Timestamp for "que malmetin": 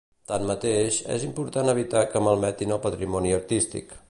2.15-2.77